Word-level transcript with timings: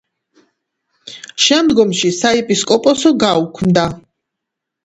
შემდგომში 1.47 2.11
საეპისკოპოსო 2.21 3.13
გაუქმდა. 3.25 3.85